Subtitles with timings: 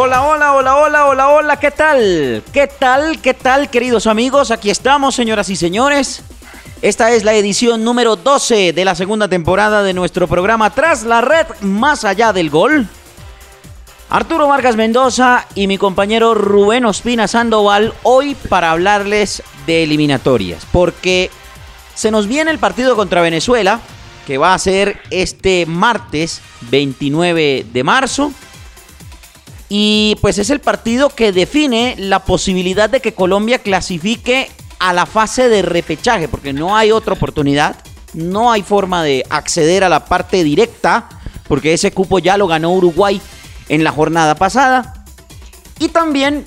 [0.00, 2.44] Hola, hola, hola, hola, hola, hola, ¿qué tal?
[2.52, 3.20] ¿Qué tal?
[3.20, 4.52] ¿Qué tal, queridos amigos?
[4.52, 6.22] Aquí estamos, señoras y señores.
[6.82, 11.20] Esta es la edición número 12 de la segunda temporada de nuestro programa Tras la
[11.20, 12.86] Red, Más Allá del Gol.
[14.08, 21.28] Arturo Vargas Mendoza y mi compañero Rubén Ospina Sandoval hoy para hablarles de eliminatorias, porque
[21.96, 23.80] se nos viene el partido contra Venezuela,
[24.28, 28.32] que va a ser este martes 29 de marzo.
[29.68, 35.06] Y pues es el partido que define la posibilidad de que Colombia clasifique a la
[35.06, 37.76] fase de repechaje, porque no hay otra oportunidad,
[38.14, 41.08] no hay forma de acceder a la parte directa,
[41.46, 43.20] porque ese cupo ya lo ganó Uruguay
[43.68, 45.04] en la jornada pasada.
[45.78, 46.44] Y también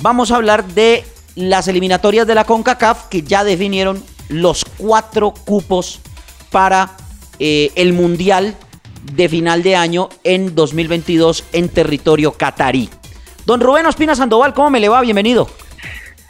[0.00, 6.00] vamos a hablar de las eliminatorias de la CONCACAF que ya definieron los cuatro cupos
[6.50, 6.90] para
[7.38, 8.56] eh, el Mundial
[9.02, 12.88] de final de año en 2022 en territorio catarí.
[13.44, 15.00] Don Rubén Ospina Sandoval, ¿cómo me le va?
[15.00, 15.50] Bienvenido.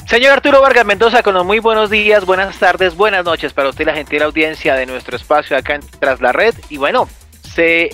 [0.07, 3.87] Señor Arturo Vargas Mendoza, con los muy buenos días, buenas tardes, buenas noches para usted
[3.87, 6.55] la gentil audiencia de nuestro espacio acá en Tras la Red.
[6.69, 7.09] Y bueno,
[7.55, 7.91] se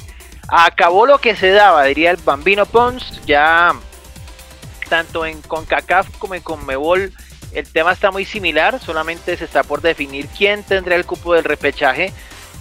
[0.48, 3.74] acabó lo que se daba, diría el Bambino Pons, ya
[4.88, 7.12] tanto en CONCACAF como en CONMEBOL
[7.52, 11.44] el tema está muy similar, solamente se está por definir quién tendrá el cupo del
[11.44, 12.12] repechaje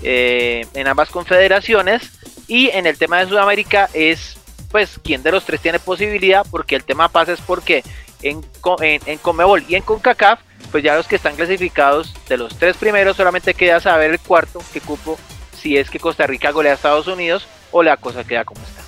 [0.04, 2.12] eh, en ambas confederaciones
[2.48, 4.38] y en el tema de Sudamérica es
[4.70, 7.84] pues quién de los tres tiene posibilidad porque el tema pasa es porque
[8.22, 8.46] en,
[8.82, 9.20] en,
[9.68, 10.40] y en CONCACAF
[10.72, 14.62] pues ya los que están clasificados de los tres primeros solamente queda saber el cuarto
[14.74, 15.18] que cupo
[15.58, 18.82] si es que Costa Rica golea a Estados Unidos o la cosa queda como está.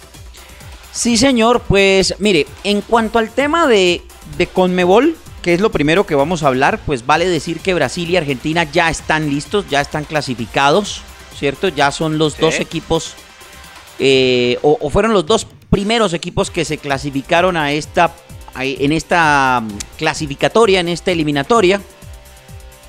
[0.92, 4.02] Sí, señor, pues mire, en cuanto al tema de,
[4.38, 8.10] de Conmebol, que es lo primero que vamos a hablar, pues vale decir que Brasil
[8.10, 11.02] y Argentina ya están listos, ya están clasificados,
[11.38, 11.68] ¿cierto?
[11.70, 12.42] Ya son los Sí.
[12.42, 13.14] dos equipos,
[14.00, 18.12] eh, o, o fueron los dos primeros equipos que se clasificaron a esta,
[18.54, 21.82] a- en esta mm, clasificatoria, en esta eliminatoria.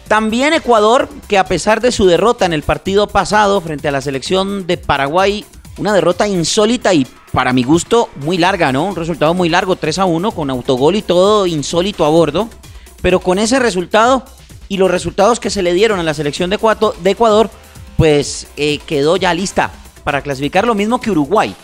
[0.08, 4.00] También Ecuador, que a pesar de su derrota en el partido pasado frente a la
[4.00, 5.44] selección de Paraguay,
[5.80, 8.84] una derrota insólita y para mi gusto muy larga, ¿no?
[8.84, 12.48] Un resultado muy largo, 3 a 1, con autogol y todo insólito a bordo.
[13.00, 14.24] Pero con ese resultado
[14.68, 17.50] y los resultados que se le dieron a la selección de Ecuador,
[17.96, 19.70] pues eh, quedó ya lista
[20.04, 21.54] para clasificar lo mismo que Uruguay.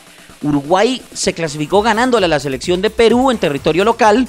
[0.43, 4.27] Uruguay se clasificó ganándole a la selección de Perú en territorio local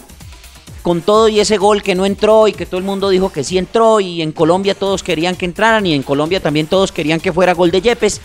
[0.82, 3.44] con todo y ese gol que no entró y que todo el mundo dijo que
[3.44, 7.20] sí entró y en Colombia todos querían que entraran y en Colombia también todos querían
[7.20, 8.22] que fuera gol de Yepes,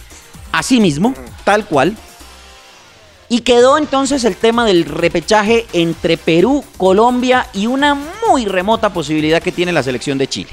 [0.53, 1.15] así mismo,
[1.45, 1.97] tal cual.
[3.29, 7.95] Y quedó entonces el tema del repechaje entre Perú, Colombia y una
[8.29, 10.51] muy remota posibilidad que tiene la selección de Chile.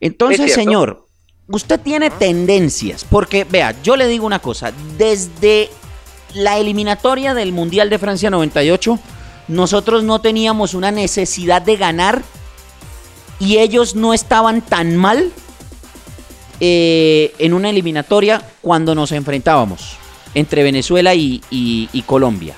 [0.00, 1.06] Entonces, señor,
[1.48, 5.70] usted tiene tendencias, porque vea, yo le digo una cosa, desde
[6.34, 8.98] la eliminatoria del Mundial de Francia 98,
[9.48, 12.22] nosotros no teníamos una necesidad de ganar
[13.40, 15.32] y ellos no estaban tan mal
[16.60, 19.96] eh, en una eliminatoria cuando nos enfrentábamos
[20.34, 22.54] entre Venezuela y, y- Colombia.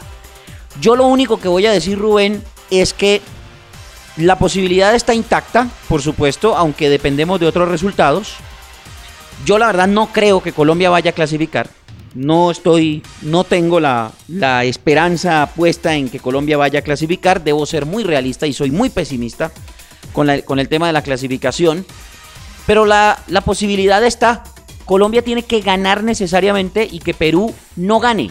[0.81, 3.21] Yo lo único que voy a decir, Rubén, es que
[4.17, 8.35] la posibilidad está intacta, por supuesto, aunque dependemos de otros resultados.
[9.45, 11.69] Yo la verdad no creo que Colombia vaya a clasificar.
[12.15, 14.13] No estoy, no tengo la,
[14.65, 17.43] esperanza puesta en que Colombia vaya a clasificar.
[17.43, 19.53] Debo ser muy realista y soy muy pesimista
[20.13, 21.85] con el tema de la clasificación.
[22.71, 24.45] Pero la, la posibilidad está.
[24.85, 28.31] Colombia tiene que ganar necesariamente y que Perú no gane.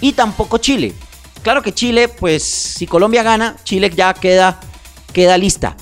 [0.00, 0.94] Y tampoco Chile.
[1.42, 4.60] Claro que Chile, pues si Colombia gana, Chile ya queda,
[5.12, 5.76] queda lista.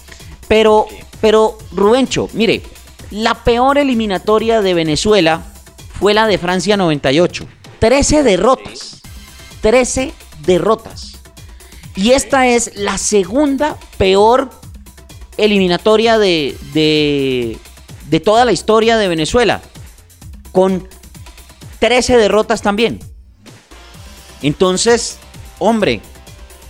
[0.49, 0.87] Pero,
[1.21, 2.63] pero Rubencho, mire,
[3.11, 5.43] la peor eliminatoria de Venezuela
[6.01, 7.47] fue la de Francia 98.
[7.81, 9.03] 13 derrotas.
[9.61, 10.15] 13
[10.47, 11.19] derrotas.
[11.97, 14.64] Y esta es la segunda peor
[15.37, 17.59] eliminatoria de, de,
[18.09, 19.61] de toda la historia de Venezuela.
[20.53, 20.89] Con
[21.81, 23.01] 13 derrotas también.
[24.43, 25.19] Entonces,
[25.59, 26.01] hombre,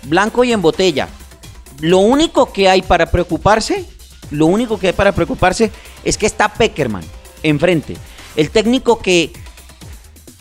[0.05, 1.09] blanco y en botella.
[1.81, 3.85] Lo único que hay para preocuparse,
[4.31, 5.71] lo único que hay para preocuparse
[6.05, 7.05] es que está Peckerman
[7.43, 7.97] enfrente.
[8.37, 9.33] El técnico que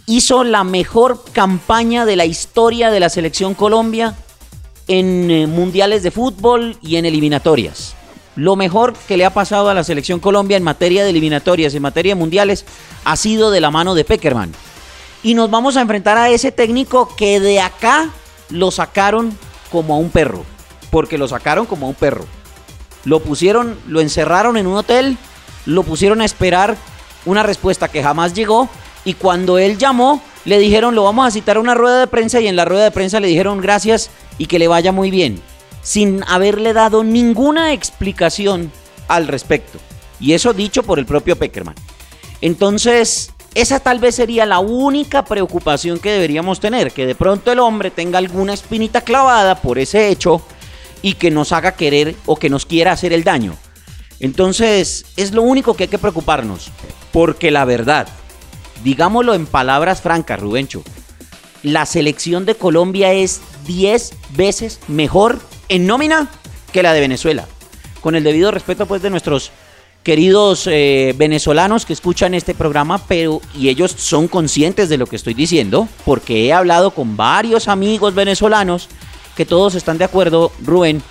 [0.05, 4.15] hizo la mejor campaña de la historia de la selección Colombia
[4.87, 7.95] en eh, mundiales de fútbol y en eliminatorias.
[8.35, 11.83] Lo mejor que le ha pasado a la selección Colombia en materia de eliminatorias, en
[11.83, 12.65] materia de mundiales,
[13.05, 14.51] ha sido de la mano de Peckerman.
[15.21, 18.09] Y nos vamos a enfrentar a ese técnico que de acá
[18.49, 19.37] lo sacaron
[19.71, 20.43] como a un perro.
[20.89, 22.25] Porque lo sacaron como a un perro.
[23.05, 25.17] Lo pusieron, lo encerraron en un hotel,
[25.65, 26.75] lo pusieron a esperar
[27.25, 28.67] una respuesta que jamás llegó.
[29.05, 32.41] Y cuando él llamó, le dijeron, lo vamos a citar a una rueda de prensa.
[32.41, 35.41] Y en la rueda de prensa le dijeron gracias y que le vaya muy bien.
[35.83, 38.71] Sin haberle dado ninguna explicación
[39.07, 39.79] al respecto.
[40.19, 41.75] Y eso dicho por el propio Peckerman.
[42.41, 47.59] Entonces, esa tal vez sería la única preocupación que deberíamos tener, que de pronto el
[47.59, 50.41] hombre tenga alguna espinita clavada por ese hecho
[51.01, 53.55] y que nos haga querer o que nos quiera hacer el daño.
[54.19, 56.71] Entonces, es lo único que hay que preocuparnos,
[57.11, 58.07] porque la verdad,
[58.83, 60.81] digámoslo en palabras francas, Rubencho,
[61.61, 66.29] la selección de Colombia es 10 veces mejor en nómina
[66.71, 67.47] que la de Venezuela.
[68.01, 69.51] Con el debido respeto pues de nuestros
[70.03, 75.15] queridos eh, venezolanos que escuchan este programa, pero y ellos son conscientes de lo que
[75.15, 78.89] estoy diciendo, porque he hablado con varios amigos venezolanos
[79.37, 81.01] que todos están de acuerdo, Rubén,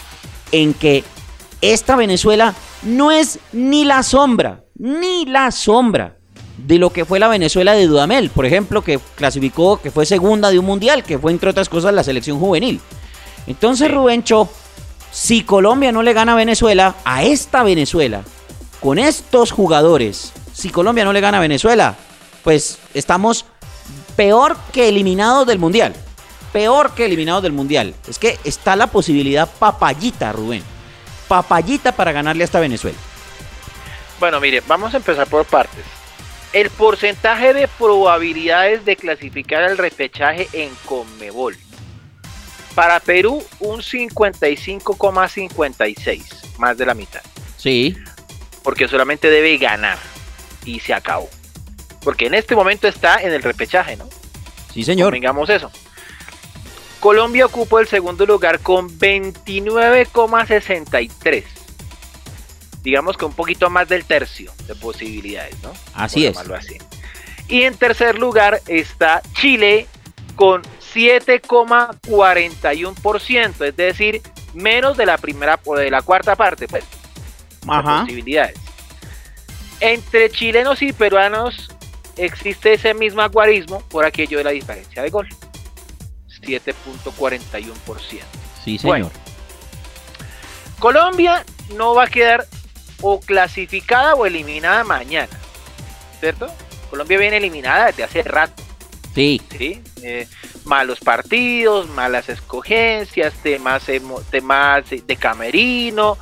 [0.52, 1.04] en que
[1.62, 6.16] esta Venezuela no es ni la sombra, ni la sombra
[6.58, 10.50] de lo que fue la Venezuela de Dudamel, por ejemplo, que clasificó, que fue segunda
[10.50, 12.81] de un mundial, que fue entre otras cosas la selección juvenil.
[13.47, 14.49] Entonces, Rubencho,
[15.11, 18.23] si Colombia no le gana a Venezuela, a esta Venezuela,
[18.81, 21.97] con estos jugadores, si Colombia no le gana a Venezuela,
[22.43, 23.44] pues estamos
[24.17, 25.94] peor que eliminados del mundial
[26.53, 27.94] peor que eliminados del Mundial.
[28.06, 30.62] Es que está la posibilidad papayita, Rubén.
[31.27, 32.99] Papayita para ganarle hasta Venezuela.
[34.21, 35.85] Bueno, mire, vamos a empezar por partes.
[36.53, 41.56] El porcentaje de probabilidades de clasificar al repechaje en Conmebol.
[42.75, 47.21] Para Perú, un 55,56, más de la mitad.
[47.59, 47.95] Sí.
[48.63, 49.99] Porque solamente debe ganar.
[50.65, 51.29] Y se acabó.
[52.03, 54.09] Porque en este momento está en el repechaje, ¿no?
[54.73, 55.13] Sí, señor.
[55.13, 55.71] Vengamos eso.
[57.01, 61.45] Colombia ocupó el segundo lugar con 29,63.
[62.83, 65.73] Digamos que un poquito más del tercio de posibilidades, ¿no?
[65.95, 66.37] Así es.
[66.37, 66.77] Así.
[67.49, 69.87] Y en tercer lugar está Chile
[70.37, 70.63] con
[70.94, 74.23] 7,41%, es decir,
[74.55, 76.85] menos de la primera o de la cuarta parte, pues,
[77.67, 78.03] Ajá.
[78.03, 78.59] posibilidades.
[79.81, 81.71] Entre chilenos y peruanos
[82.17, 85.27] existe ese mismo aguarismo por aquello de la diferencia de gol.
[86.41, 88.21] 7.41%.
[88.65, 89.11] Sí, señor.
[90.79, 91.45] Colombia
[91.77, 92.47] no va a quedar
[93.00, 95.29] o clasificada o eliminada mañana,
[96.21, 96.49] ¿cierto?
[96.91, 98.62] Colombia viene eliminada desde hace rato.
[99.15, 99.41] Sí.
[99.56, 99.83] ¿sí?
[100.03, 100.29] Eh,
[100.64, 103.85] malos partidos, malas escogencias, temas,
[104.31, 106.19] temas de camerino,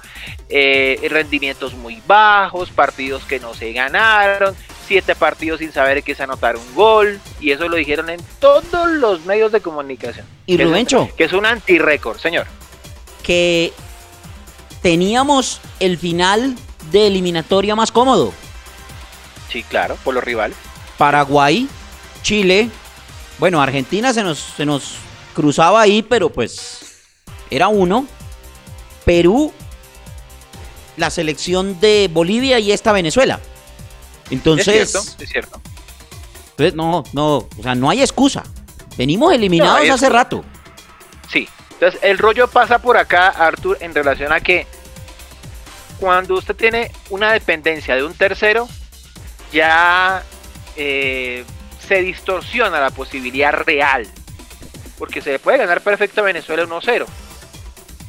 [0.49, 4.55] eh, rendimientos muy bajos, partidos que no se ganaron,
[4.87, 8.91] siete partidos sin saber que se anotar un gol, y eso lo dijeron en todos
[8.91, 10.27] los medios de comunicación.
[10.47, 11.03] Y que Rubencho.
[11.05, 12.47] Es, que es un anti-récord, señor.
[13.23, 13.73] Que
[14.83, 16.57] teníamos el final
[16.91, 18.33] de eliminatoria más cómodo.
[19.51, 20.57] Sí, claro, por los rivales.
[20.97, 21.69] Paraguay,
[22.23, 22.71] Chile,
[23.41, 24.97] bueno, Argentina se nos, se nos
[25.35, 27.01] cruzaba ahí, pero pues
[27.51, 28.07] era uno.
[29.05, 29.51] Perú,
[30.99, 33.41] la selección de Bolivia y esta Venezuela.
[34.31, 35.61] Entonces, es cierto, es cierto.
[36.51, 38.45] Entonces, no, no, o sea, no hay excusa.
[38.99, 40.45] Venimos eliminados no hace rato.
[41.33, 44.67] Sí, entonces el rollo pasa por acá, Arthur, en relación a que
[45.99, 48.69] cuando usted tiene una dependencia de un tercero,
[49.51, 50.23] ya
[50.77, 51.45] eh,
[51.91, 54.07] se distorsiona la posibilidad real.
[54.97, 57.05] Porque se le puede ganar perfecto a Venezuela 1-0.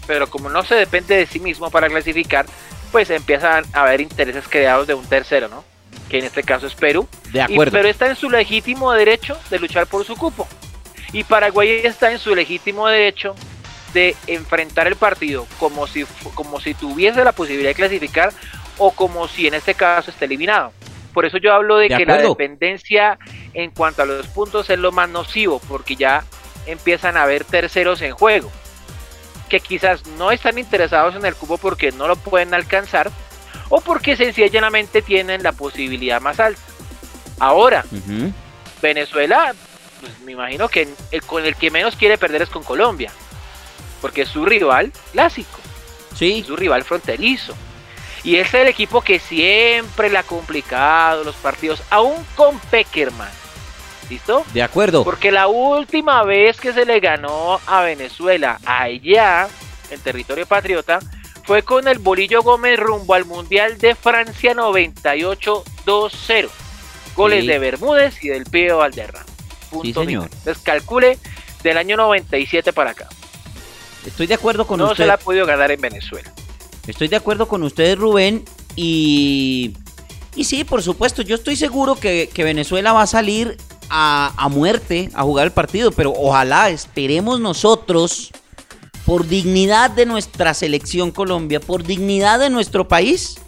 [0.06, 2.46] Pero como no se depende de sí mismo para clasificar,
[2.92, 5.64] pues empiezan a haber intereses creados de un tercero, ¿no?
[6.10, 7.08] Que en este caso es Perú.
[7.32, 7.72] De acuerdo.
[7.72, 10.48] Y Perú está en su legítimo derecho de luchar por su cupo.
[11.12, 13.34] Y Paraguay está en su legítimo derecho
[13.96, 18.32] de enfrentar el partido como si, como si tuviese la posibilidad de clasificar
[18.78, 20.72] o como si en este caso esté eliminado.
[21.14, 23.20] Por eso yo hablo de, De que la dependencia
[23.54, 26.24] en cuanto a los puntos es lo más nocivo, porque ya
[26.66, 28.52] empiezan a haber terceros en juego,
[29.50, 33.12] que quizás no están interesados en el cupo porque no lo pueden alcanzar
[33.70, 36.62] o porque sencillamente tienen la posibilidad más alta.
[37.40, 37.84] Ahora.
[38.82, 39.54] Venezuela,
[40.00, 43.12] pues me imagino que el, con el que menos quiere perder es con Colombia,
[44.02, 45.60] porque es su rival clásico,
[46.16, 47.56] Sí, es su rival fronterizo.
[48.24, 53.30] Y es el equipo que siempre le ha complicado los partidos, aún con Peckerman.
[54.10, 54.44] ¿Listo?
[54.54, 55.04] De acuerdo.
[55.04, 59.48] Porque la última vez que se le ganó a Venezuela allá,
[59.90, 61.00] en territorio patriota,
[61.46, 66.50] fue con el Bolillo Gómez rumbo al Mundial de Francia 98-2-0.
[67.16, 67.48] Goles Sí.
[67.48, 69.26] de Bermúdez y del Pío Valderrama.
[69.70, 70.24] Punto Sí, señor.
[70.26, 70.38] final.
[70.40, 71.18] Entonces calcule
[71.64, 73.08] del año 97 para acá.
[74.06, 74.98] Estoy de acuerdo con no usted.
[75.04, 76.32] se la ha podido ganar en Venezuela.
[76.92, 78.44] Estoy de acuerdo con ustedes, Rubén.
[78.76, 79.78] Y,
[80.36, 83.56] y sí, por supuesto, yo estoy seguro que, Venezuela va a salir
[83.90, 88.32] a, a muerte a jugar el partido, pero ojalá esperemos nosotros,
[89.06, 93.40] por dignidad de nuestra selección Colombia, por dignidad de nuestro país,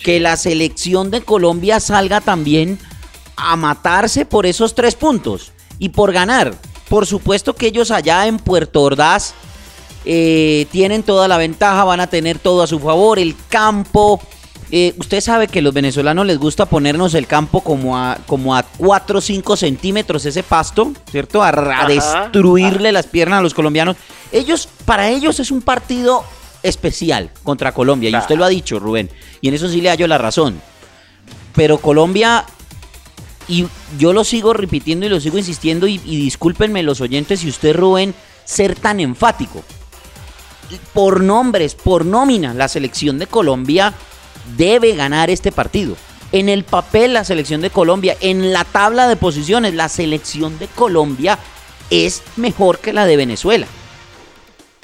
[0.00, 2.80] que la selección de Colombia salga también
[3.36, 6.52] a matarse por esos tres puntos y por ganar.
[6.88, 9.34] Por supuesto que ellos allá en Puerto Ordaz
[10.04, 14.20] eh, tienen toda la ventaja, van a tener todo a su favor, el campo.
[14.72, 18.62] eh, usted sabe que los venezolanos les gusta ponernos el campo como a, como a
[18.62, 21.42] 4 o 5 centímetros ese pasto, ¿cierto?
[21.42, 21.88] A, a Ajá.
[21.88, 23.96] destruirle las piernas a los colombianos.
[24.30, 26.22] Ellos, para ellos es un partido
[26.62, 30.06] especial contra Colombia, y usted lo ha dicho, Rubén, y en eso sí le hallo
[30.06, 30.60] la razón.
[31.54, 32.44] Pero Colombia
[33.48, 33.66] y
[33.98, 37.74] yo lo sigo repitiendo y lo sigo insistiendo y, y discúlpenme los oyentes y usted
[37.74, 38.14] Rubén
[38.44, 39.64] ser tan enfático.
[40.92, 43.94] Por nombres, por nómina, la selección de Colombia
[44.56, 45.96] debe ganar este partido.
[46.32, 50.68] En el papel la selección de Colombia, en la tabla de posiciones, la selección de
[50.68, 51.38] Colombia
[51.90, 53.66] es mejor que la de Venezuela.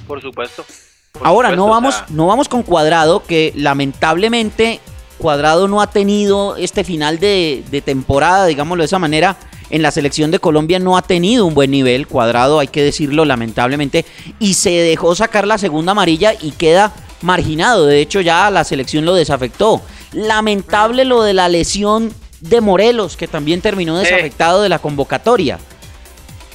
[0.06, 0.64] Por supuesto.
[1.12, 4.80] Por Ahora supuesto, no o vamos, sea, no vamos con Cuadrado, que lamentablemente
[5.18, 9.36] Cuadrado no ha tenido este final de, de temporada, digámoslo de esa manera.
[9.70, 13.24] En la selección de Colombia no ha tenido un buen nivel, Cuadrado, hay que decirlo
[13.24, 14.04] lamentablemente,
[14.38, 16.92] y se dejó sacar la segunda amarilla y queda
[17.22, 17.86] marginado.
[17.86, 19.82] De hecho, ya la selección lo desafectó.
[20.12, 25.58] Lamentable lo de la lesión de Morelos, que también terminó desafectado de la convocatoria.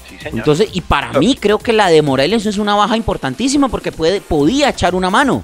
[0.08, 0.38] sí, señor.
[0.40, 4.22] Entonces, y para mí creo que la de Morelos es una baja importantísima porque puede,
[4.22, 5.44] podía echar una mano.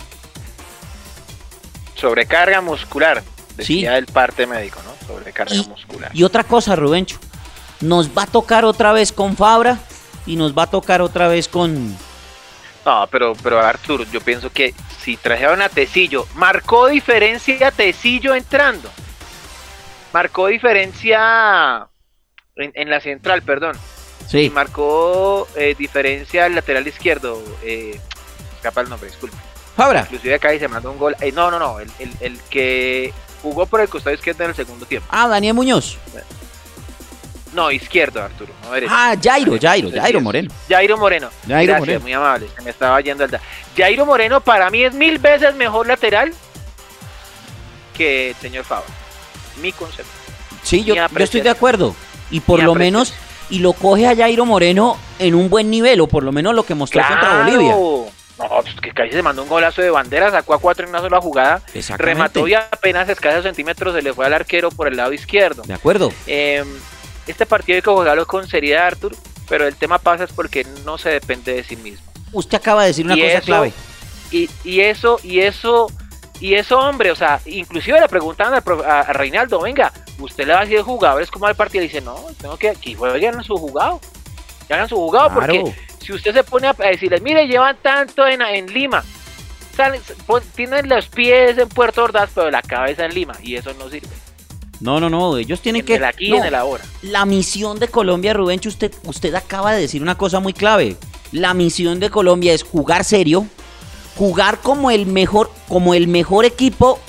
[1.96, 3.24] Sobrecarga muscular,
[3.56, 3.98] decía Sí.
[3.98, 5.08] el parte médico, ¿no?
[5.08, 6.12] Sobrecarga Y, muscular.
[6.14, 7.18] y otra cosa, Rubencho,
[7.82, 9.78] nos va a tocar otra vez con Fabra
[10.26, 11.96] y nos va a tocar otra vez con...
[12.86, 18.90] No, pero, pero Arturo, yo pienso que si trajeron a Tecillo, marcó diferencia Tecillo entrando.
[20.14, 21.88] Marcó diferencia
[22.56, 23.76] en, en la central, perdón.
[24.28, 27.42] Y Sí, marcó eh, diferencia el lateral izquierdo.
[27.64, 28.00] Eh,
[28.56, 29.38] escapa el nombre, disculpe.
[29.76, 30.02] Fabra.
[30.02, 31.16] Inclusive acá y se mandó un gol.
[31.22, 31.80] eh, no, no, no.
[31.80, 35.08] El, el- el que jugó por el costado izquierdo en el segundo tiempo.
[35.12, 35.98] Ah, Daniel Muñoz.
[37.54, 38.54] No, izquierdo, Arturo.
[38.64, 38.94] No derecho.
[38.96, 40.52] Ah, Jairo, Jairo, Jairo Moreno.
[40.70, 41.30] Jairo Moreno.
[41.48, 42.00] Jairo Gracias, Moreno.
[42.02, 42.48] muy amable.
[42.56, 43.42] Se me estaba yendo el da-
[43.76, 46.34] Jairo Moreno para mí es mil veces mejor lateral
[47.96, 48.86] que el señor Fabra.
[49.62, 50.12] Mi concepto.
[50.64, 51.96] Sí, yo, yo estoy de acuerdo.
[52.30, 53.14] Y por lo menos,
[53.50, 56.64] y lo coge a Jairo Moreno en un buen nivel, o por lo menos lo
[56.64, 57.72] que mostró contra Bolivia.
[57.72, 61.00] No, pues que casi se mandó un golazo de bandera, sacó a cuatro en una
[61.00, 61.60] sola jugada,
[61.98, 65.64] remató y apenas escasos centímetros se le fue al arquero por el lado izquierdo.
[65.64, 66.12] De acuerdo.
[66.28, 66.64] Eh,
[67.28, 69.16] este partido hay que jugarlo con seriedad, Artur,
[69.50, 72.06] pero el tema pasa es porque no se depende de sí mismo.
[72.34, 73.74] Usted acaba de decir una Y cosa eso- clave.
[74.32, 75.88] Y, y eso, y eso,
[76.42, 78.54] y eso, hombre, o sea, inclusive le preguntaban
[78.86, 82.02] a, a Reinaldo, venga, usted le va a decir jugadores como al partido, y dice,
[82.02, 84.02] no, tengo que aquí jueguen su jugado,
[84.68, 85.54] que hagan su jugado, Claro.
[85.64, 89.02] porque si usted se pone a a decirles, mire, llevan tanto en, en Lima,
[89.78, 93.74] salen- pon- tienen los pies en Puerto Ordaz, pero la cabeza en Lima, y eso
[93.76, 94.10] no sirve.
[94.80, 95.96] No, no, no, ellos tienen En que...
[95.96, 96.84] el aquí no, en el ahora.
[97.02, 100.98] La misión de Colombia, Rubencho, usted, usted acaba de decir una cosa muy clave.
[101.32, 103.48] La misión de Colombia es jugar serio,
[104.16, 107.00] jugar como el mejor, como el mejor equipo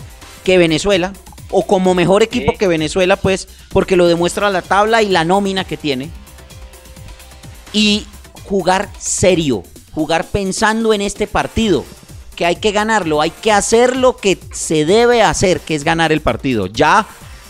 [0.45, 1.13] que Venezuela,
[1.51, 2.59] o como mejor equipo Sí.
[2.59, 6.11] que Venezuela, pues, porque lo demuestra la tabla y la nómina que tiene.
[7.73, 8.07] Y
[8.45, 11.85] jugar serio, jugar pensando en este partido,
[12.35, 16.13] que hay que ganarlo, hay que hacer lo que se debe hacer, que es ganar
[16.13, 16.67] el partido.
[16.67, 17.07] Ya,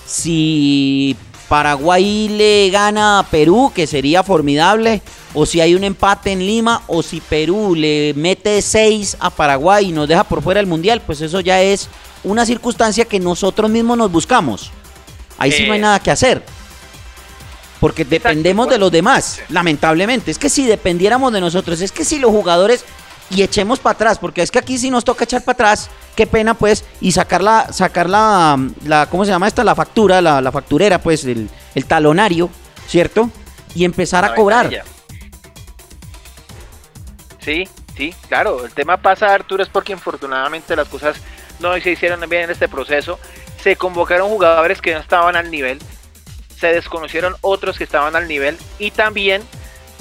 [0.08, 1.16] si
[1.48, 5.02] Paraguay le gana a Perú, que sería formidable,
[5.34, 9.90] o si hay un empate en Lima, o si Perú le mete 6 a Paraguay
[9.90, 11.88] y nos deja por fuera del Mundial, pues eso ya es
[12.24, 14.70] una circunstancia que nosotros mismos nos buscamos.
[15.36, 15.82] Ahí sí no hay Eh.
[15.82, 16.42] nada que hacer.
[17.80, 20.30] Porque dependemos de los demás, lamentablemente.
[20.32, 22.84] Es que si dependiéramos de nosotros, es que si los jugadores
[23.30, 26.26] y echemos para atrás, porque es que aquí si nos toca echar para atrás, qué
[26.26, 29.62] pena pues, y sacar la, sacar la, la ¿cómo se llama esta?
[29.64, 32.48] La factura, la, la facturera, pues, el, el talonario,
[32.86, 33.30] ¿cierto?
[33.74, 34.70] Y empezar a cobrar.
[37.38, 38.64] Sí, sí, claro.
[38.64, 41.16] El tema pasa, Arturo, es porque infortunadamente las cosas
[41.60, 43.18] no se hicieron bien en este proceso.
[43.62, 45.78] Se convocaron jugadores que no estaban al nivel.
[46.58, 49.42] se desconocieron otros que estaban al nivel y también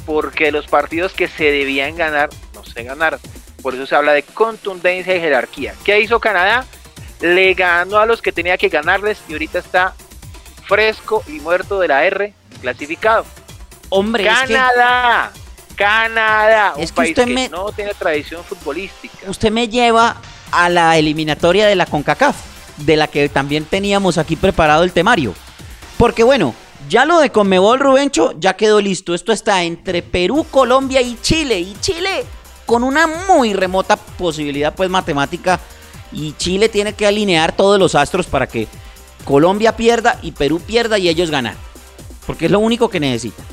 [0.05, 2.29] porque los partidos que se debían ganar
[2.77, 3.19] no se ganaron.
[3.61, 5.73] Por eso se habla de contundencia y jerarquía.
[5.83, 6.65] ¿Qué hizo Canadá?
[7.21, 9.93] Le ganó a los que tenía que ganarles y ahorita está
[10.65, 13.25] fresco y muerto de la R clasificado.
[13.89, 15.31] Hombre, Canadá.
[15.33, 19.29] Es que, Canadá, un país que no tiene tradición futbolística.
[19.29, 20.17] Usted me lleva
[20.51, 22.35] a la eliminatoria de la CONCACAF,
[22.77, 25.33] de la que también teníamos aquí preparado el temario.
[25.97, 26.53] Porque bueno,
[26.89, 29.13] ya lo de Conmebol Rubencho ya quedó listo.
[29.13, 31.59] Esto está entre Perú, Colombia y Chile.
[31.59, 32.25] Y Chile
[32.67, 35.59] con una muy remota posibilidad pues matemática.
[36.11, 38.67] Y Chile tiene que alinear todos los astros para que
[39.25, 41.55] Colombia pierda y Perú pierda y ellos ganan.
[42.27, 43.45] Porque es lo único que necesitan.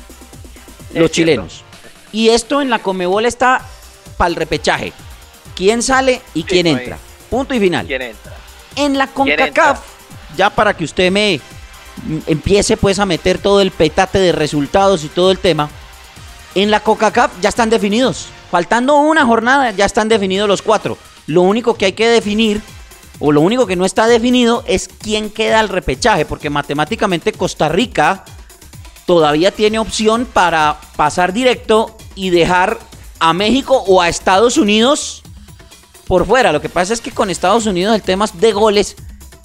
[0.93, 1.63] Los chilenos.
[2.11, 3.61] Y esto en la Conmebol está
[4.17, 4.93] para el repechaje.
[5.55, 6.97] ¿Quién sale y quién entra?
[7.29, 7.87] Punto y final.
[7.87, 8.33] ¿Quién entra?
[8.75, 9.79] En la CONCACAF,
[10.37, 11.39] ya para que usted me
[12.27, 15.69] empiece pues a meter todo el petate de resultados y todo el tema,
[16.53, 18.27] en la CONCACAF ya están definidos.
[18.51, 20.97] Faltando una jornada ya están definidos los cuatro.
[21.27, 22.61] Lo único que hay que definir,
[23.19, 27.69] o lo único que no está definido, es quién queda al repechaje, porque matemáticamente Costa
[27.69, 28.23] Rica
[29.05, 32.79] todavía tiene opción para pasar directo y dejar
[33.19, 35.23] a México o a Estados Unidos
[36.07, 36.51] por fuera.
[36.51, 38.95] Lo que pasa es que con Estados Unidos el tema de goles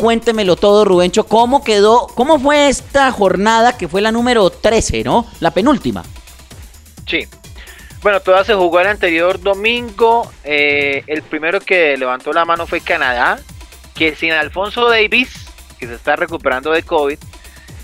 [0.01, 1.25] cuéntemelo todo, Rubencho.
[1.25, 2.07] ¿Cómo quedó?
[2.15, 5.27] ¿Cómo fue esta jornada que fue la número 13, ¿no?
[5.41, 6.03] La penúltima.
[7.07, 7.27] Sí.
[8.03, 10.31] Bueno, toda se jugó el anterior domingo.
[10.45, 13.39] Eh, el primero que levantó la mano fue Canadá,
[13.95, 15.47] que sin Alfonso Davis,
[15.79, 17.19] que se está recuperando de COVID,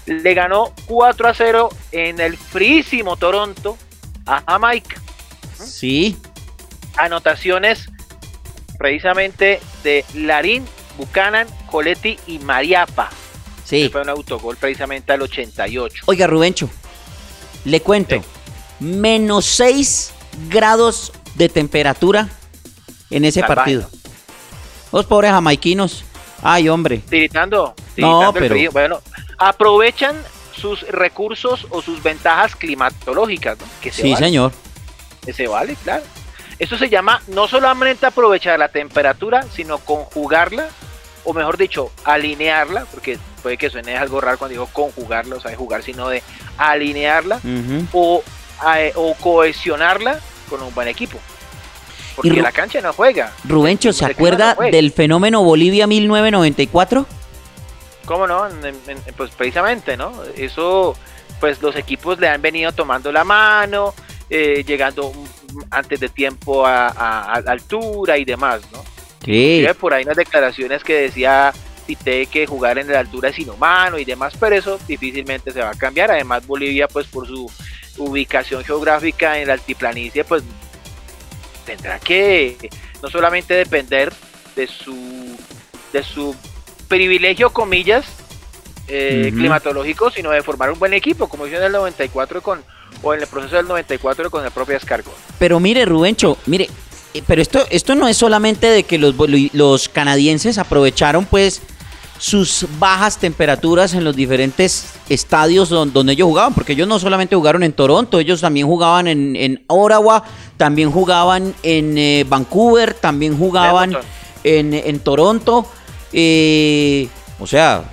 [0.06, 3.76] le ganó 4 a 0 en el frísimo Toronto
[4.24, 5.00] a Jamaica.
[5.54, 6.16] Sí.
[6.96, 7.90] Anotaciones
[8.78, 10.64] precisamente de Larín
[10.96, 13.10] Buchanan, Coletti y Mariapa.
[13.64, 13.88] Sí.
[13.90, 16.04] Fue un autogol precisamente al 88.
[16.06, 16.70] Oiga, Rubencho,
[17.64, 18.22] le cuento.
[18.80, 20.12] Menos 6
[20.48, 22.28] grados de temperatura
[23.10, 23.88] en ese partido.
[24.92, 26.04] Los pobres jamaiquinos.
[26.42, 26.98] Ay, hombre.
[26.98, 27.74] Tiritando.
[27.96, 28.72] no, pero...
[28.72, 29.00] Bueno,
[29.38, 30.16] aprovechan
[30.52, 33.58] sus recursos o sus ventajas climatológicas.
[33.80, 34.52] Que sí, señor.
[35.24, 36.04] Que se vale, claro.
[36.58, 40.68] Esto se llama no solamente aprovechar la temperatura, sino conjugarla
[41.26, 45.50] o mejor dicho, alinearla, porque puede que suene algo raro cuando digo conjugarla, o sea,
[45.50, 46.22] de jugar, sino de
[46.56, 47.40] alinearla
[47.92, 48.22] o,
[48.94, 51.18] o, cohesionarla con un buen equipo.
[52.14, 53.32] Porque la cancha no juega.
[53.44, 57.06] Rubencho, ¿se acuerda del fenómeno Bolivia 1994?
[58.06, 58.46] ¿Cómo no?
[59.16, 60.12] pues precisamente, ¿no?
[60.36, 60.96] Eso,
[61.40, 63.92] pues los equipos le han venido tomando la mano,
[64.30, 65.12] eh, llegando
[65.70, 68.82] antes de tiempo a, a altura y demás, ¿no?
[69.80, 71.52] Por ahí unas declaraciones que decía
[71.86, 75.70] Tite que jugar en la altura es inhumano y demás, pero eso difícilmente se va
[75.70, 76.10] a cambiar.
[76.10, 77.50] Además, Bolivia, pues por su
[77.98, 80.42] ubicación geográfica en la altiplanicie, pues
[81.64, 82.70] tendrá que
[83.02, 84.12] no solamente depender
[84.54, 85.36] de su
[85.92, 86.34] de su
[86.88, 88.04] privilegio comillas
[88.88, 92.62] eh, climatológico, sino de formar un buen equipo, como hizo en el 94 con
[93.02, 95.12] o en el proceso del 94 con el propio Escargo.
[95.38, 96.68] Pero mire, Rubencho, mire,
[97.12, 99.14] eh, pero esto, esto no es solamente de que los,
[99.52, 101.62] los canadienses aprovecharon pues
[102.18, 107.62] sus bajas temperaturas en los diferentes estadios donde, ellos jugaban, porque ellos no solamente jugaron
[107.62, 110.24] en Toronto, ellos también jugaban en, en Ottawa,
[110.56, 113.96] también jugaban en eh, Vancouver, también jugaban
[114.44, 115.66] en, en, Toronto.
[116.12, 117.84] Eh, o sea,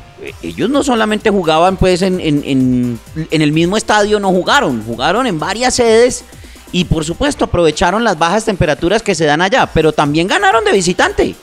[0.41, 5.39] ellos no solamente jugaban pues en, en, en el mismo estadio, no jugaron, jugaron en
[5.39, 6.23] varias sedes
[6.71, 10.71] y por supuesto aprovecharon las bajas temperaturas que se dan allá, pero también ganaron de
[10.71, 11.36] visitante.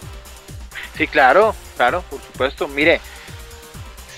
[0.99, 2.69] Sí, claro, claro, por supuesto.
[2.69, 3.01] Mire,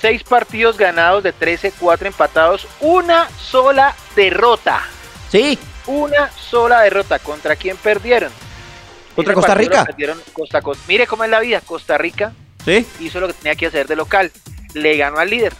[0.00, 4.82] seis partidos ganados de 13, cuatro empatados, una sola derrota.
[5.30, 5.56] Sí.
[5.86, 7.20] Una sola derrota.
[7.20, 8.32] ¿Contra quién perdieron?
[9.14, 9.86] Contra Costa Rica.
[10.32, 11.60] Costa, Mire cómo es la vida.
[11.60, 12.32] Costa Rica
[12.64, 12.84] ¿Sí?
[12.98, 14.32] hizo lo que tenía que hacer de local.
[14.74, 15.52] Le ganó al líder.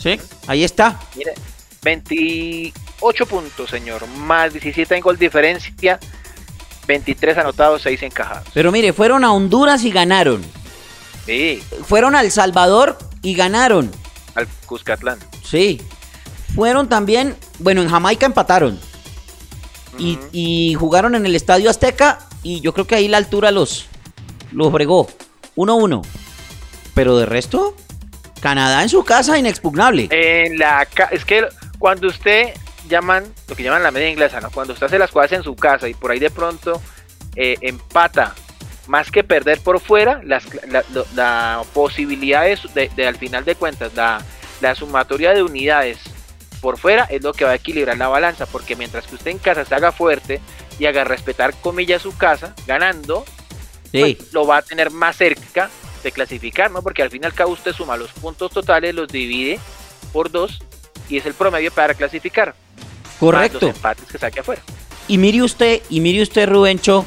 [0.00, 1.00] Sí, ahí está.
[1.16, 1.34] Mire,
[1.82, 4.06] 20, 8 puntos, señor.
[4.06, 5.98] Más 17 en gol diferencia.
[6.86, 8.46] 23 anotados, 6 encajados.
[8.54, 10.44] Pero mire, fueron a Honduras y ganaron.
[11.26, 11.62] Sí.
[11.84, 13.90] Fueron a El Salvador y ganaron.
[14.34, 15.18] Al Cuscatlán.
[15.44, 15.82] Sí.
[16.54, 18.78] Fueron también, bueno, en Jamaica empataron.
[19.98, 23.86] y, jugaron en el Estadio Azteca y yo creo que ahí la altura los,
[24.52, 25.08] los bregó.
[25.56, 26.02] 1-1.
[26.94, 27.74] Pero de resto,
[28.40, 30.08] Canadá en su casa inexpugnable.
[30.10, 31.46] En la es que
[31.78, 32.54] cuando usted
[32.88, 34.50] llaman, lo que llaman la media inglesa, ¿no?
[34.50, 36.80] Cuando usted hace las cosas en su casa y por ahí de pronto
[37.34, 38.34] eh, empata,
[38.86, 44.22] más que perder por fuera, la, posibilidad de, al final de cuentas, la,
[44.60, 45.98] la sumatoria de unidades
[46.60, 49.38] por fuera es lo que va a equilibrar la balanza, porque mientras que usted en
[49.38, 50.40] casa se haga fuerte
[50.78, 53.24] y haga respetar comillas su casa, ganando,
[53.92, 55.70] pues, lo va a tener más cerca
[56.02, 56.82] de clasificar, ¿no?
[56.82, 59.58] Porque al fin y al cabo usted suma los puntos totales, los divide
[60.12, 60.58] por dos
[61.08, 62.54] y es el promedio para clasificar.
[63.18, 63.58] Correcto.
[63.60, 64.62] los empates que saque afuera.
[65.08, 67.06] Y mire usted, y mire usted, Rubencho,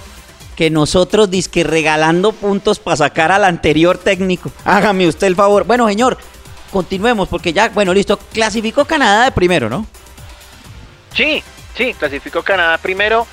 [0.59, 4.51] que nosotros disque regalando puntos para sacar al anterior técnico.
[4.65, 5.63] Hágame usted el favor.
[5.63, 6.17] Bueno, señor,
[6.69, 9.87] continuemos porque ya, bueno, listo, clasificó Canadá de primero, ¿no?
[11.15, 11.41] Sí,
[11.77, 13.25] sí, clasificó Canadá primero,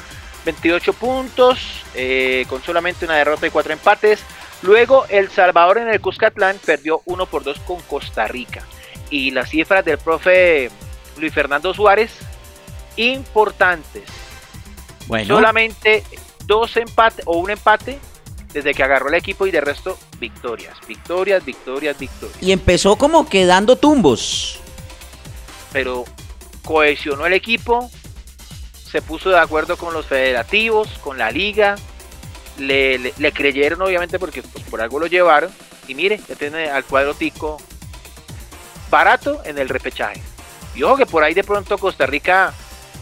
[0.45, 1.59] 28 puntos,
[1.97, 4.21] eh, con solamente una derrota y cuatro empates.
[4.63, 8.63] Luego El Salvador en el Cuscatlán perdió 1 por 2 con Costa Rica.
[9.11, 10.71] Y las cifras del profe
[11.19, 12.13] Luis Fernando Suárez,
[12.95, 14.05] importantes.
[15.09, 15.35] Bueno.
[15.35, 16.05] Solamente
[16.47, 17.99] dos empates o un empate
[18.53, 22.43] desde que agarró el equipo y de resto victorias, victorias, victorias, victorias.
[22.43, 24.61] Y empezó como quedando tumbos.
[25.73, 26.05] Pero
[26.65, 27.91] cohesionó el equipo,
[28.73, 31.77] se puso de acuerdo con los federativos, con la liga,
[32.59, 35.51] le, creyeron obviamente porque pues, por algo lo llevaron
[35.87, 37.59] y mire, ya tiene al cuadro tico
[38.91, 40.23] barato en el repechaje.
[40.75, 42.55] Y ojo que por ahí de pronto Costa Rica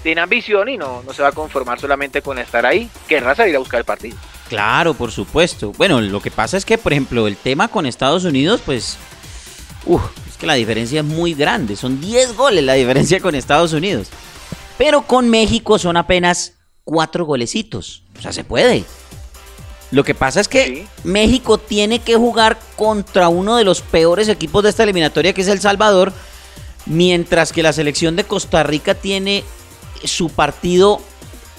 [0.05, 3.57] tiene ambición y no, no se va a conformar solamente con estar ahí, querrá salir
[3.57, 4.17] a buscar el partido.
[4.51, 5.73] Claro, por supuesto.
[5.73, 8.99] Bueno, lo que pasa es que, por ejemplo, el tema con Estados Unidos, pues,
[10.29, 11.75] es que la diferencia es muy grande.
[11.75, 14.09] Son 10 goles la diferencia con Estados Unidos.
[14.77, 16.53] Pero con México son apenas
[16.85, 18.03] 4 golecitos.
[18.19, 18.85] O sea, se puede.
[19.91, 24.63] Lo que pasa es que México tiene que jugar contra uno de los peores equipos
[24.63, 26.13] de esta eliminatoria, que es El Salvador,
[26.85, 29.45] mientras que la selección de Costa Rica tiene
[30.07, 31.01] su partido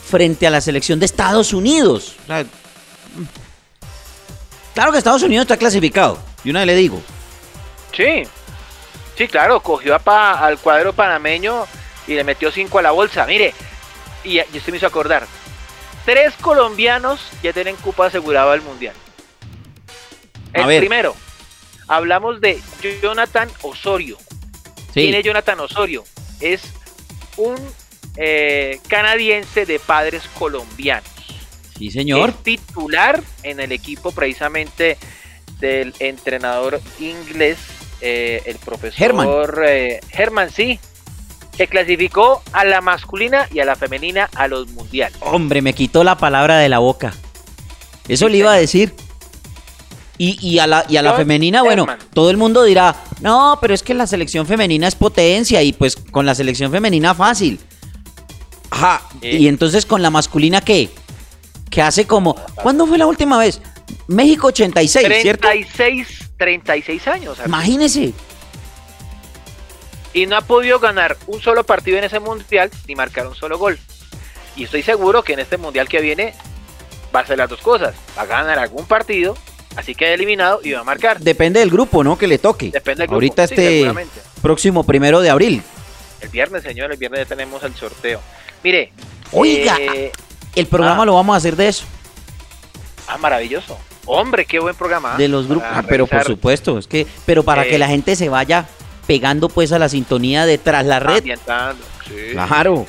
[0.07, 2.15] frente a la selección de Estados Unidos.
[4.73, 7.01] claro que Estados Unidos está clasificado, y una vez le digo.
[7.95, 8.23] Sí,
[9.17, 11.65] sí, claro, cogió al cuadro panameño
[12.07, 13.25] y le metió cinco a la bolsa.
[13.25, 13.53] Mire,
[14.23, 15.25] y, y usted me hizo acordar,
[16.05, 18.95] tres colombianos ya tienen cupa asegurado al mundial.
[20.53, 21.15] El primero,
[21.87, 22.61] hablamos de
[23.01, 24.17] Jonathan Osorio.
[24.93, 26.05] ¿Quién es Jonathan Osorio?
[26.39, 26.61] Es
[27.35, 27.57] un
[28.17, 31.09] eh, canadiense de padres colombianos.
[31.77, 32.29] Sí, señor.
[32.29, 34.97] Es titular en el equipo precisamente
[35.59, 37.57] del entrenador inglés,
[38.01, 39.27] eh, el profesor Herman.
[39.67, 39.99] Eh,
[40.53, 40.79] sí,
[41.57, 45.17] que clasificó a la masculina y a la femenina a los mundiales.
[45.21, 47.13] Hombre, me quitó la palabra de la boca.
[48.07, 48.93] Eso le iba a decir.
[50.17, 53.83] Y, a la, y a la femenina, bueno, todo el mundo dirá, no, pero es
[53.83, 57.59] que la selección femenina es potencia y pues con la selección femenina fácil.
[58.69, 59.01] Ajá.
[59.21, 60.89] Y entonces con la masculina, ¿qué?
[61.69, 62.35] Que hace como.
[62.55, 63.61] ¿Cuándo fue la última vez?
[64.07, 67.37] México 86, 36, 36 años.
[67.45, 68.13] Imagínese.
[70.13, 73.57] Y no ha podido ganar un solo partido en ese mundial ni marcar un solo
[73.57, 73.77] gol.
[74.55, 76.33] Y estoy seguro que en este mundial que viene
[77.13, 77.95] va a hacer las dos cosas.
[78.17, 79.35] Va a ganar algún partido,
[79.75, 81.19] así que ha eliminado y va a marcar.
[81.19, 82.17] Depende del grupo, ¿no?
[82.17, 82.71] Que le toque.
[82.71, 83.15] Depende del grupo.
[83.15, 83.91] Ahorita este
[84.41, 85.61] próximo primero de abril.
[86.21, 88.21] El viernes, señor, el viernes ya tenemos el sorteo.
[88.65, 88.91] Mire.
[89.31, 90.11] Oiga, eh,
[90.55, 91.05] el programa ah.
[91.05, 91.85] lo vamos a hacer de eso.
[93.07, 93.77] Ah, maravilloso.
[94.07, 95.17] Hombre, qué buen programa.
[95.17, 95.69] De los grupos.
[95.71, 98.65] Ah, pero por supuesto, es que, pero para que la gente se vaya
[99.05, 101.23] pegando pues a la sintonía de tras la red.
[101.23, 102.31] Sí.
[102.31, 102.87] Claro.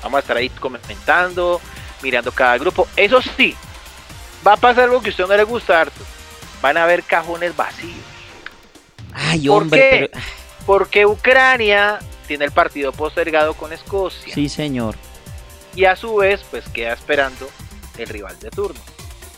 [0.00, 1.60] Vamos a estar ahí comentando,
[2.02, 2.86] mirando cada grupo.
[2.94, 3.56] Eso sí,
[4.46, 6.04] va a pasar algo que a usted no le gusta, harto.
[6.62, 7.96] Van a haber cajones vacíos.
[9.12, 10.08] Ay, hombre.
[10.66, 11.98] Porque Ucrania
[12.30, 14.32] tiene el partido postergado con Escocia.
[14.32, 14.94] Sí, señor.
[15.74, 17.50] Y a su vez, pues queda esperando
[17.98, 18.78] el rival de turno.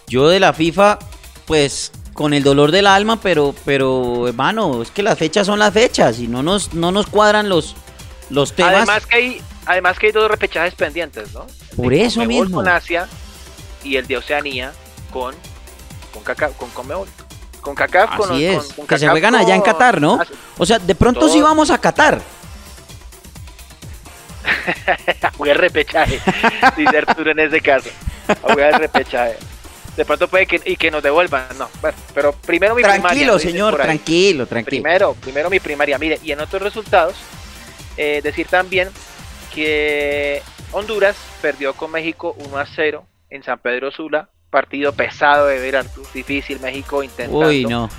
[0.09, 0.98] Yo de la FIFA,
[1.46, 5.72] pues con el dolor del alma, pero, pero hermano, es que las fechas son las
[5.72, 7.76] fechas y no nos, no nos cuadran los,
[8.28, 8.74] los temas.
[8.74, 11.46] Además que hay, además que hay dos repechajes pendientes, ¿no?
[11.74, 12.57] Por eso mismo.
[12.57, 13.09] Con Asia
[13.83, 14.74] y el de Oceanía
[15.11, 15.35] con
[16.12, 16.22] con,
[16.59, 17.09] con Conmebol.
[17.62, 20.20] Con CACAF, Así es, que se juegan allá en Qatar, ¿no?
[20.59, 22.20] O sea, de pronto sí vamos a Qatar.
[25.51, 26.20] a repechaje,
[26.77, 27.90] dice Arturo en ese caso.
[28.29, 29.37] A jugar repechaje.
[29.96, 31.68] De pronto puede que, y que nos devuelvan, no.
[31.83, 33.38] Bueno, pero primero mi tranquilo, primaria.
[33.38, 34.83] Señor, tranquilo, tranquilo.
[34.83, 35.98] Primero, primero mi primaria.
[35.98, 37.14] Mire, y en otros resultados,
[37.98, 38.88] eh, decir también
[39.55, 44.29] que Honduras perdió con México 1 a 0 en San Pedro Sula.
[44.48, 46.61] Partido pesado de ver, difícil.
[46.61, 47.48] México intentando.
[47.48, 47.90] Uy, no.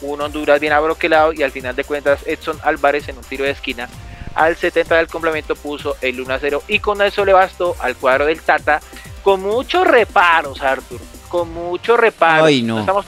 [0.00, 3.50] Un Honduras bien abroquelado y al final de cuentas Edson Álvarez en un tiro de
[3.50, 3.88] esquina
[4.34, 7.96] al 70 del complemento puso el 1 a 0 y con eso le bastó al
[7.96, 8.80] cuadro del Tata
[9.22, 12.50] con muchos reparos, Arthur, con muchos reparos.
[12.62, 12.80] no.
[12.80, 13.06] estamos,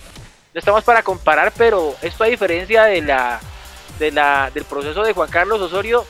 [0.53, 3.41] no estamos para comparar, pero esto a diferencia de la
[3.99, 6.05] de la, del proceso de Juan Carlos Osorio,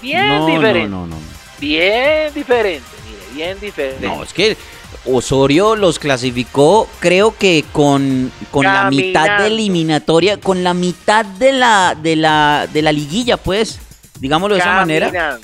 [0.00, 0.88] bien diferente.
[0.88, 1.28] No, no, no,
[1.60, 4.06] Bien diferente, mire, bien diferente.
[4.06, 4.56] No, es que
[5.04, 11.52] Osorio los clasificó, creo que con, con la mitad de eliminatoria, con la mitad de
[11.52, 13.80] la, de la, de la liguilla, pues,
[14.20, 15.38] digámoslo de esa manera.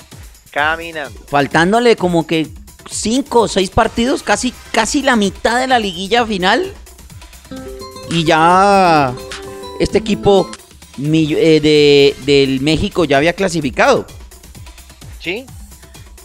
[0.51, 1.19] Caminando.
[1.27, 2.47] Faltándole como que
[2.89, 6.73] cinco o seis partidos, casi, casi la mitad de la liguilla final.
[8.09, 9.13] Y ya
[9.79, 10.49] este equipo
[10.97, 14.05] eh, de, del México ya había clasificado.
[15.19, 15.45] Sí,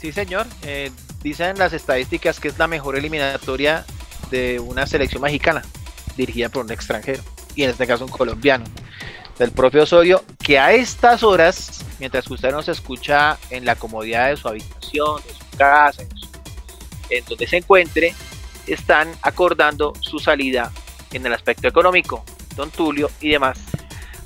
[0.01, 0.47] sí señor.
[0.63, 0.91] Eh,
[1.23, 3.85] dicen las estadísticas que es la mejor eliminatoria
[4.31, 5.63] de una selección mexicana
[6.17, 7.23] dirigida por un extranjero.
[7.55, 8.65] Y en este caso un colombiano.
[9.41, 14.29] Del propio Osorio, que a estas horas, mientras que usted nos escucha en la comodidad
[14.29, 16.03] de su habitación, de su casa,
[17.09, 18.15] en donde se encuentre,
[18.67, 20.71] están acordando su salida
[21.15, 22.23] en el aspecto económico,
[22.55, 23.59] don Tulio y demás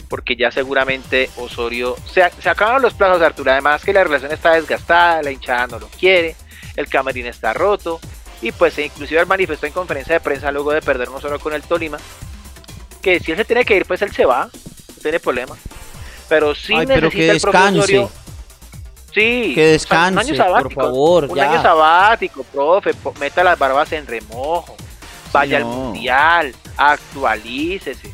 [0.08, 4.54] porque ya seguramente Osorio se, acaban los plazos de Arturo, además que la relación está
[4.54, 6.34] desgastada, la hinchada no lo quiere,
[6.74, 8.00] el camarín está roto
[8.42, 11.52] y pues inclusive él manifestó en conferencia de prensa luego de perder no solo con
[11.52, 11.98] el Tolima
[13.00, 14.50] que si él se tiene que ir pues él se va,
[15.04, 15.56] tiene problema,
[16.28, 18.10] pero sí necesita el propio
[19.14, 21.24] Sí, que descanse, un año sabático, por favor.
[21.30, 22.90] Un año sabático, profe,
[23.20, 24.74] meta las barbas en remojo,
[25.32, 28.12] vaya al mundial, actualícese.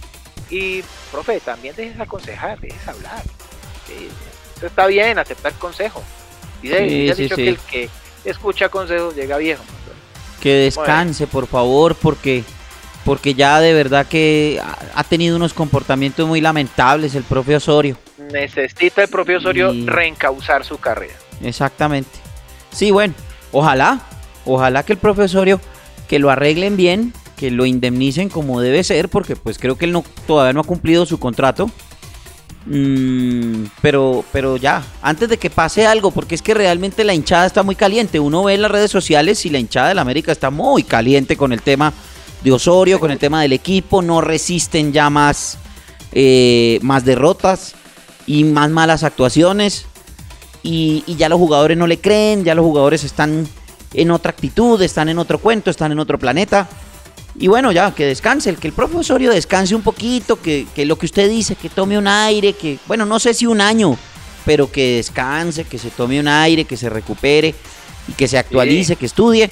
[0.51, 3.23] Y, profe, también dejes aconsejar, dejes hablar.
[4.57, 6.03] eso está bien, aceptar consejo.
[6.63, 7.89] Y sí, dicho que el que
[8.27, 9.63] escucha consejos llega viejo.
[10.43, 12.45] Que descanse, por favor, porque
[13.05, 14.61] porque ya de verdad que
[14.95, 17.97] ha tenido unos comportamientos muy lamentables el propio Osorio.
[18.33, 21.15] Necesita el propio Osorio reencauzar su carrera.
[21.43, 22.11] Exactamente.
[22.73, 23.15] Sí, bueno,
[23.53, 24.01] ojalá,
[24.45, 25.61] ojalá que el propio Osorio
[26.09, 29.93] que lo arreglen bien, que lo indemnicen como debe ser, porque pues creo que él
[29.93, 31.71] no, todavía no ha cumplido su contrato.
[32.67, 37.47] Mm, pero, pero ya, antes de que pase algo, porque es que realmente la hinchada
[37.47, 38.21] está muy caliente.
[38.21, 41.53] Uno ve en las redes sociales y la hinchada del América está muy caliente con
[41.53, 41.93] el tema
[42.43, 44.03] de Osorio, con el tema del equipo.
[44.03, 45.59] No resisten ya más,
[46.13, 47.75] eh, más derrotas
[48.27, 49.87] y más malas actuaciones.
[50.63, 53.49] Y, y ya los jugadores no le creen, ya los jugadores están
[53.95, 56.69] en otra actitud, están en otro cuento, están en otro planeta.
[57.39, 61.29] Y bueno, ya, que descanse, que el profesorio descanse un poquito, que, lo que usted
[61.29, 63.97] dice, que tome un aire, que, bueno, no sé si un año,
[64.45, 67.55] pero que descanse, que se tome un aire, que se recupere
[68.09, 69.49] y que se actualice, que estudie,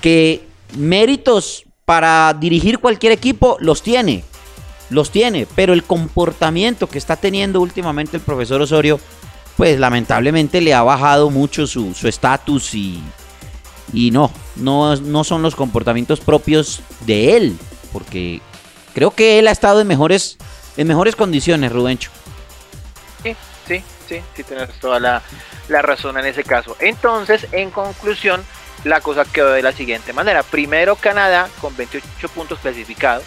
[0.00, 4.22] que méritos para dirigir cualquier equipo los tiene,
[4.90, 9.00] los tiene, pero el comportamiento que está teniendo últimamente el profesor Osorio,
[9.56, 13.02] pues lamentablemente le ha bajado mucho su estatus y,
[13.92, 17.58] y no, no, no son los comportamientos propios de él,
[17.92, 18.40] porque
[18.94, 20.38] creo que él ha estado en mejores,
[20.76, 22.12] en mejores condiciones, Rubencho.
[23.24, 23.34] Sí,
[23.66, 25.22] sí, sí, sí, tienes toda la,
[25.66, 26.76] la razón en ese caso.
[26.78, 28.44] Entonces, en conclusión,
[28.84, 30.42] la cosa quedó de la siguiente manera.
[30.42, 33.24] Primero Canadá con 28 puntos clasificados,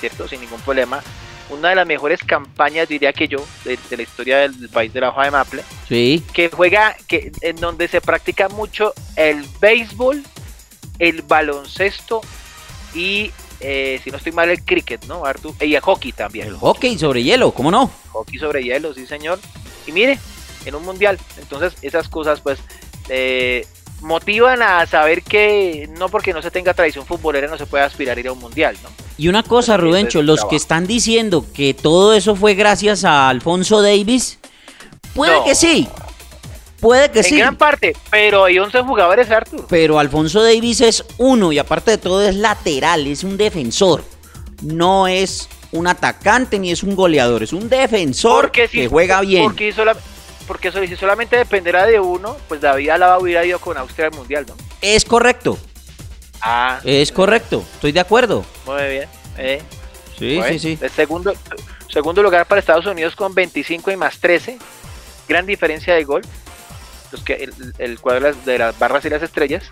[0.00, 0.28] ¿cierto?
[0.28, 1.02] Sin ningún problema
[1.52, 5.10] una de las mejores campañas, diría que yo, de, la historia del, país de la
[5.10, 5.62] hoja de maple.
[5.88, 6.24] Sí.
[6.32, 10.22] Que juega, que, en donde se practica mucho el béisbol,
[10.98, 12.22] el baloncesto
[12.94, 15.54] y, eh, si no estoy mal, el cricket, ¿no, Artu?
[15.60, 16.48] Y el hockey también.
[16.48, 17.90] El hockey sobre hielo, ¿cómo no?
[18.12, 19.38] Hockey sobre hielo, sí, señor.
[19.86, 20.18] Y mire,
[20.64, 21.18] en un mundial.
[21.38, 22.60] Entonces, esas cosas, pues,
[23.08, 23.66] eh,
[24.02, 28.16] motivan a saber que no porque no se tenga tradición futbolera no se puede aspirar
[28.16, 28.90] a ir a un mundial, ¿no?
[29.16, 33.82] Y una cosa, Rubencho, los que están diciendo que todo eso fue gracias a Alfonso
[33.82, 34.38] Davis,
[35.14, 35.88] puede que sí.
[36.80, 37.34] Puede que sí.
[37.34, 39.66] En gran parte, pero hay 11 jugadores, Arthur.
[39.68, 44.02] Pero Alfonso Davis es uno y aparte de todo es lateral, es un defensor.
[44.62, 49.44] No es un atacante ni es un goleador, es un defensor que juega bien.
[49.44, 49.72] Porque,
[50.46, 54.46] porque si solamente dependerá de uno, pues David Alaba hubiera ido con Austria al Mundial,
[54.48, 54.54] ¿no?
[54.80, 55.58] Es correcto.
[56.40, 56.80] Ah.
[56.84, 58.44] Es correcto, estoy de acuerdo.
[58.66, 59.08] Muy bien.
[59.38, 59.62] Eh.
[60.18, 60.78] Sí, sí, sí.
[60.80, 61.32] El segundo,
[61.88, 64.58] segundo lugar para Estados Unidos con 25 y más 13.
[65.28, 66.22] Gran diferencia de gol.
[67.10, 69.64] Los que, el, cuadro de las barras y las estrellas.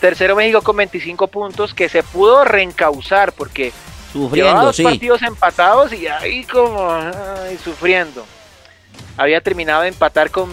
[0.00, 3.72] Tercero México con 25 puntos que se pudo reencauzar porque
[4.12, 7.00] sufriendo, dos partidos empatados y ahí como
[7.62, 8.24] sufriendo.
[9.16, 10.50] Había terminado de empatar con,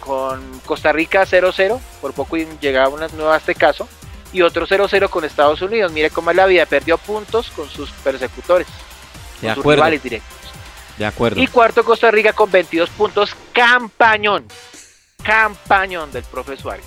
[0.00, 3.88] con Costa Rica 0-0, por poco llegaba una nueva a este caso
[4.32, 5.92] y otro 0-0 con Estados Unidos.
[5.92, 8.66] Mire cómo es la vida, perdió puntos con sus persecutores,
[9.40, 9.62] de acuerdo.
[9.62, 10.38] sus rivales directos.
[10.98, 11.40] De acuerdo.
[11.40, 14.46] Y cuarto Costa Rica con 22 puntos, campañón,
[15.22, 16.84] campañón del profe Suárez.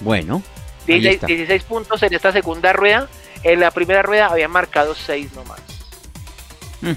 [0.00, 0.42] Bueno.
[0.86, 3.08] 16, puntos en esta segunda rueda.
[3.42, 5.60] En la primera rueda habían marcado 6 nomás.
[6.80, 6.92] Mm.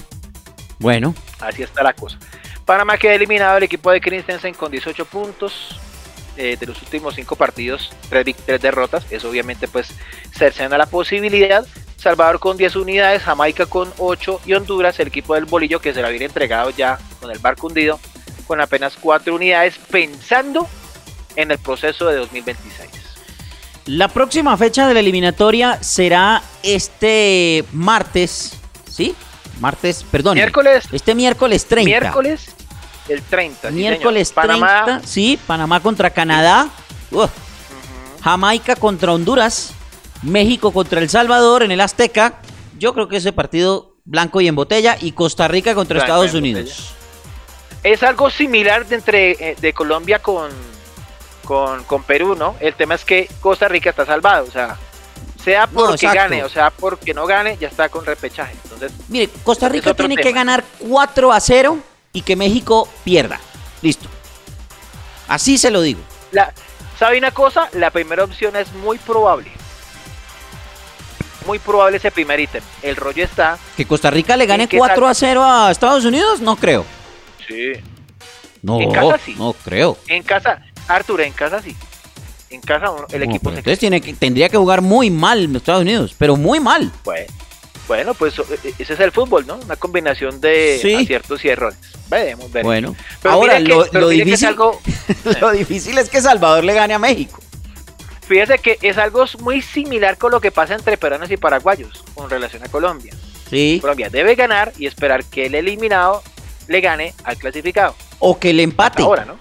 [0.80, 1.16] Bueno.
[1.40, 2.18] Así está la cosa.
[2.66, 5.80] Panamá queda eliminado el equipo de Christensen con 18 puntos
[6.38, 9.06] eh, de los últimos 5 partidos, 3, derrotas.
[9.12, 9.90] Eso obviamente pues
[10.34, 11.66] cercena la posibilidad.
[11.98, 16.02] Salvador con 10 unidades, Jamaica con 8 y Honduras, el equipo del bolillo que se
[16.02, 18.00] lo había entregado ya con el barco hundido,
[18.46, 20.68] con apenas 4 unidades, pensando
[21.36, 22.90] en el proceso de 2026.
[23.86, 28.58] La próxima fecha de la eliminatoria será este martes,
[28.90, 29.16] ¿sí?
[29.60, 30.36] Martes, perdón.
[30.36, 30.86] Miércoles.
[30.92, 31.86] Este miércoles 30.
[31.86, 32.48] Miércoles
[33.10, 33.72] el 30.
[33.72, 35.02] Miércoles 30, Panamá.
[35.04, 36.70] sí, Panamá contra Canadá.
[38.24, 39.74] Jamaica contra Honduras.
[40.22, 42.36] México contra El Salvador en el Azteca.
[42.80, 44.98] Yo creo que ese partido blanco y en botella.
[45.00, 46.94] Y Costa Rica contra Estados Unidos.
[47.84, 50.50] Es algo similar de, entre, eh, de Colombia con,
[51.44, 52.56] con, con, Perú, ¿no?
[52.62, 54.46] El tema es que Costa Rica está salvado.
[54.48, 54.78] O sea,
[55.44, 58.56] sea porque gane o sea porque no gane, ya está con repechaje.
[58.86, 61.78] Entonces, Mire, Costa Rica tiene que ganar 4 a 0
[62.12, 63.40] y que México pierda.
[63.82, 64.08] Listo.
[65.28, 66.02] Así se lo digo.
[66.32, 66.54] La,
[67.00, 67.70] ¿Sabe una cosa?
[67.74, 69.52] La primera opción es muy probable.
[71.46, 72.64] Muy probable ese primer ítem.
[72.82, 73.58] El rollo está.
[73.76, 76.40] ¿Que Costa Rica le gane 4 a 0 a Estados Unidos?
[76.40, 76.86] No creo.
[77.48, 77.74] Sí.
[78.62, 79.36] No, en casa sí.
[79.38, 79.98] No creo.
[80.08, 81.76] En casa, Artur, en casa sí.
[82.50, 85.82] En casa el equipo se Entonces tiene que, tendría que jugar muy mal en Estados
[85.82, 86.92] Unidos, pero muy mal.
[87.04, 87.26] Pues,
[87.88, 89.56] bueno, pues e, e, ese es el fútbol, ¿no?
[89.56, 91.78] Una combinación de aciertos y errores.
[92.10, 92.64] Veremos, veremos.
[92.64, 94.56] Bueno, ahora lo, difícil,
[95.42, 97.40] lo difícil es que Salvador le gane a México.
[98.28, 102.30] Fíjese que es algo muy similar con lo que pasa entre peruanos y paraguayos con
[102.30, 103.14] relación a Colombia.
[103.50, 103.80] Sí.
[103.82, 106.24] Colombia debe ganar y esperar que el eliminado
[106.68, 107.96] le gane al clasificado.
[108.20, 109.04] O que le empate.
[109.04, 109.38] ahora, ¿no?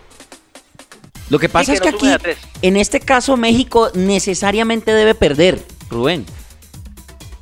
[1.31, 2.07] Lo que pasa es que aquí,
[2.61, 6.27] en este caso, México necesariamente debe perder, Rubén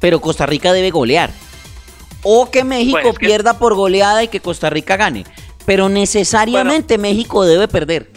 [0.01, 1.31] pero Costa Rica debe golear.
[2.23, 5.25] O que México pierda por goleada y que Costa Rica gane.
[5.65, 8.11] Pero necesariamente México debe perder.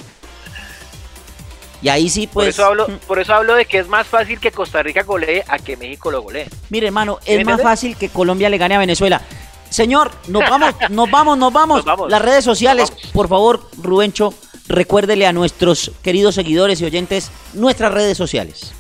[1.82, 2.46] Y ahí sí, pues.
[2.46, 2.98] Por eso, hablo, mm.
[3.08, 6.10] por eso hablo de que es más fácil que Costa Rica golee a que México
[6.10, 6.48] lo golee.
[6.69, 9.22] Mire, hermano, es más fácil que Colombia le gane a Venezuela.
[9.69, 11.84] Señor, nos vamos, nos vamos, nos vamos.
[12.10, 14.34] Las redes sociales, por favor, Rubencho,
[14.67, 18.74] recuérdele a nuestros queridos seguidores y oyentes nuestras redes sociales.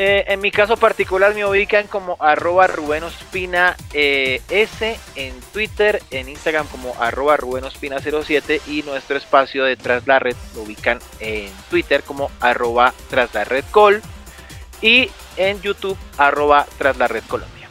[0.00, 6.00] Eh, en mi caso particular me ubican como arroba Rubén Ospina eh, S en Twitter,
[6.12, 10.62] en Instagram como arroba Rubén Ospina 07 y nuestro espacio de Tras la Red lo
[10.62, 14.00] ubican en Twitter como arroba Tras la Red Col
[14.80, 17.68] y en YouTube arroba Tras la Red Colombia.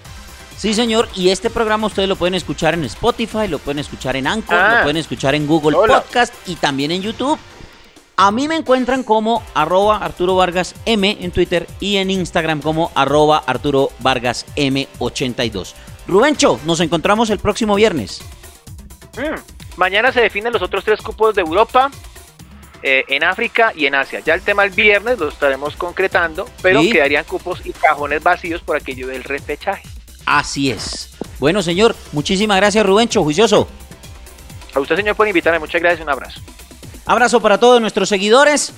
[0.58, 4.28] Sí, señor, y este programa ustedes lo pueden escuchar en Spotify, lo pueden escuchar en
[4.28, 4.80] Anchor, lo ah.
[4.82, 7.40] pueden escuchar en Google Podcast y también en YouTube.
[8.20, 12.92] A mí me encuentran como arroba Arturo Vargas M en Twitter y en Instagram como
[12.96, 15.76] arroba Arturo Vargas M82.
[16.08, 18.22] Rubencho, nos encontramos el próximo viernes.
[19.18, 21.92] Mm, mañana se definen los otros tres cupos de Europa,
[22.82, 24.20] eh, en África y en Asia.
[24.22, 28.78] Ya el tema el viernes lo estaremos concretando, pero quedarían cupos y cajones vacíos por
[28.78, 29.88] aquello del repechaje.
[30.26, 31.16] Así es.
[31.38, 33.68] Bueno, señor, muchísimas gracias, Rubencho, juicioso.
[34.74, 35.60] A usted, señor, por invitarme.
[35.60, 36.42] Muchas gracias y un abrazo.
[37.08, 38.74] Abrazo para todos nuestros seguidores.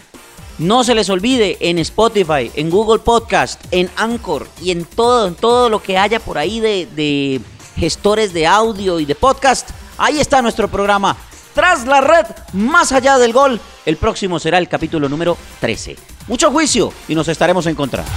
[0.60, 5.34] No se les olvide en Spotify, en Google Podcast, en Anchor y en todo, en
[5.34, 7.42] todo lo que haya por ahí de, de
[7.78, 9.72] gestores de audio y de podcast.
[9.98, 11.18] Ahí está nuestro programa.
[11.56, 13.60] Tras la red, más allá del gol.
[13.84, 15.96] El próximo será el capítulo número 13.
[16.28, 18.12] Mucho juicio y nos estaremos encontrando.